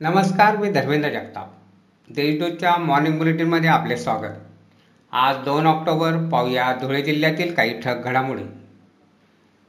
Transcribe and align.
नमस्कार 0.00 0.56
मी 0.56 0.70
धर्मेंद्र 0.70 1.08
जगताप. 1.08 1.48
देशदूतच्या 2.10 2.76
मॉर्निंग 2.76 3.18
बुलेटिनमध्ये 3.18 3.70
आपले 3.70 3.96
स्वागत. 3.96 4.36
आज 5.12 5.36
दोन 5.36 5.66
ऑक्टोबर 5.66 6.12
पाहूया 6.28 6.72
धुळे 6.80 7.02
जिल्ह्यातील 7.02 7.54
काही 7.54 7.80
ठक 7.80 7.96
घडामोडी. 8.04 8.42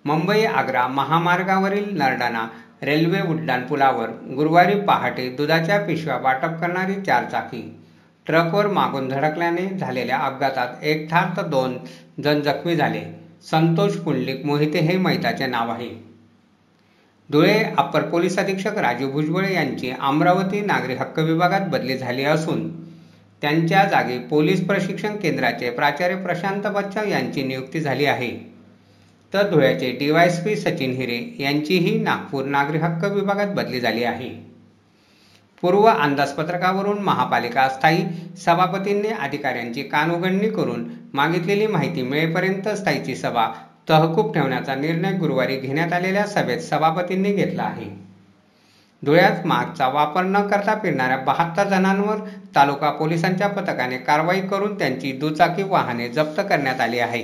मुंबई 0.06 0.44
आग्रा 0.44 0.88
महामार्गावरील 0.88 1.98
नरडाणा 1.98 2.48
रेल्वे 2.84 3.22
उड्डाणपुलावर 3.22 4.10
गुरुवारी 4.36 4.80
पहाटे 4.80 5.30
दुधाच्या 5.30 5.80
पिशव्या 5.80 6.18
वाटप 6.18 6.60
करणारी 6.62 6.96
चारचाकी 7.02 7.84
ट्रकवर 8.26 8.68
मागून 8.68 9.08
धडकल्याने 9.08 9.68
झालेल्या 9.78 10.18
अपघातात 10.18 10.84
एक 10.84 11.10
ठार 11.10 11.38
तर 11.38 11.48
दोन 11.48 11.78
जण 12.24 12.42
जखमी 12.42 12.76
झाले. 12.76 13.04
संतोष 13.52 13.98
पुंडलिक 13.98 14.46
मोहिते 14.46 14.80
हे 14.80 14.98
मैताचे 14.98 15.46
नाव 15.46 15.72
आहे. 15.72 16.11
धुळे 17.32 17.64
अप्पर 17.78 18.02
पोलीस 18.02 18.38
अधीक्षक 18.40 18.78
राजू 18.78 19.10
भुजबळ 19.12 19.46
यांची 19.46 19.92
अमरावती 20.00 20.62
नागरी 20.62 20.94
हक्क 20.94 21.20
विभागात 21.20 21.68
बदली 21.70 21.98
झाली 21.98 22.24
असून 22.24 22.70
त्यांच्या 23.42 23.84
जागी 23.86 24.18
पोलीस 24.20 24.66
प्रशिक्षण 24.68 25.16
केंद्राचे 25.16 25.70
प्राचार्य 25.70 26.16
प्रशांत 26.16 26.68
बच्चा 26.68 27.04
यांची 27.10 27.44
नियुक्ती 27.44 27.80
झाली 27.80 28.06
आहे. 28.06 28.32
तर 29.34 29.50
धुळ्याचे 29.50 29.92
डीवायएसपी 29.92 30.56
सचिन 30.56 30.92
हिरे 30.92 31.38
यांचीही 31.40 31.98
नागपूर 32.00 32.46
नागरी 32.46 32.78
हक्क 32.78 33.06
विभागात 33.06 33.48
बदली 33.48 33.80
झाली 33.80 34.04
आहे. 34.04 34.30
पूर्व 35.62 35.86
अंदाजपत्रकावरून 35.86 37.02
महापालिका 37.02 37.70
स्थायी 37.70 38.04
सभापतींनी 38.38 39.08
अधिकाऱ्यांची 39.08 39.84
कानउघडणी 39.84 40.50
करून 40.50 40.86
मागितलेली 41.14 41.68
माहिती 41.68 42.02
मिळेपर्यंत 42.02 42.70
स्थायीची 42.70 43.16
सभा 43.16 43.52
तहकूब 43.92 44.34
ठेवण्याचा 44.34 44.76
निर्णय 44.76 45.12
गुरुवारी 45.12 45.56
घेण्यात 45.56 45.94
आलेल्या 45.94 46.26
सभेत 46.28 46.60
सभापतींनी 46.60 47.34
घेतला 47.34 47.64
आहे. 47.64 47.90
धुळ्यात 49.06 49.46
मास्कचा 49.46 49.88
वापर 49.88 50.24
न 50.24 50.48
करता 50.48 50.76
फिरणाऱ्या 50.76 51.18
बहात्तर 51.18 51.68
जणांवर 51.68 52.18
तालुका 52.56 52.90
पोलिसांच्या 52.90 53.48
पथकाने 53.48 53.98
कारवाई 53.98 54.42
करून 54.42 54.78
त्यांची 54.78 55.12
दुचाकी 55.12 55.64
वाहने 55.64 56.10
जप्त 56.10 56.42
करण्यात 56.50 56.82
आली 56.82 57.00
आहे. 57.00 57.24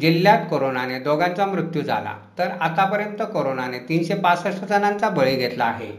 जिल्ह्यात 0.00 0.38
कोरोनाने 0.50 0.98
दोघांचा 0.98 1.46
मृत्यू 1.46 1.82
झाला 1.82 2.16
तर 2.38 2.48
आतापर्यंत 2.60 3.22
कोरोनाने 3.22 3.78
तीनशे 3.78 4.14
पासष्ट 4.14 4.64
जणांचा 4.64 5.08
बळी 5.08 5.36
घेतला 5.36 5.64
आहे. 5.64 5.92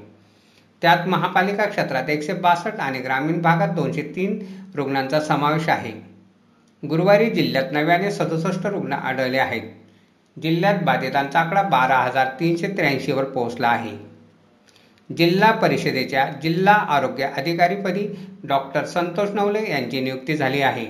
त्यात 0.81 1.07
महापालिका 1.07 1.66
क्षेत्रात 1.66 2.09
एकशे 2.09 2.33
बासष्ट 2.33 2.79
आणि 2.79 3.00
ग्रामीण 3.00 3.41
भागात 3.41 3.69
दोनशे 3.69 4.02
तीन 4.02 4.39
रुग्णांचा 4.75 5.19
समावेश 5.19 5.69
आहे. 5.69 6.16
गुरुवारी 6.83 7.30
जिल्ह्यात 7.30 7.64
नव्याने 7.72 8.11
सदुसष्ट 8.11 8.66
रुग्ण 8.66 8.94
आढळले 8.94 9.38
आहेत. 9.38 9.61
जिल्ह्यात 10.42 10.75
बाधितांचा 10.84 11.39
आकडा 11.39 11.61
बारा 11.61 11.97
हजार 11.97 12.28
तीनशे 12.39 12.67
त्र्याऐंशीवर 12.67 13.23
पोहोचला 13.23 13.67
आहे. 13.67 13.92
जिल्हा 15.17 15.52
परिषदेच्या 15.52 16.25
जिल्हा 16.44 16.73
आरोग्य 16.73 17.23
अधिकारीपदी 17.38 18.08
डॉक्टर 18.44 18.86
संतोष 18.86 19.30
नवले 19.30 19.72
यांची 19.72 20.02
नियुक्ती 20.02 20.38
झाली 20.38 20.61
आहे. 20.61 20.86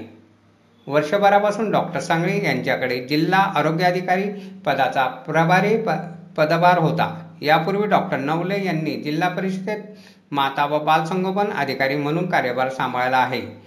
वर्षभरापासून 0.87 1.71
डॉक्टर 1.71 1.99
सांगळे 1.99 2.45
यांच्याकडे 2.45 3.05
जिल्हा 3.05 3.39
आरोग्य 3.39 3.85
अधिकारी 3.85 4.23
पदाचा 4.65 5.07
प्रभारी 5.07 5.77
प 5.77 5.89
पदभार 6.37 6.77
होता. 6.77 7.35
यापूर्वी 7.41 7.87
डॉक्टर 7.87 8.17
नवले 8.17 8.65
यांनी 8.65 8.91
जिल्हा 8.91 9.29
परिषदेत 9.29 9.83
माता 10.31 10.65
व 10.65 10.79
बालसंगोपन 10.79 11.51
अधिकारी 11.51 11.95
म्हणून 11.95 12.29
कार्यभार 12.29 12.69
सांभाळला 12.69 13.17
आहे. 13.17 13.66